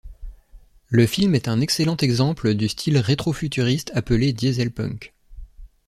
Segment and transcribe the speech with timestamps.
[0.89, 5.13] Le film est un excellent exemple du style rétro-futuriste appelé Dieselpunk.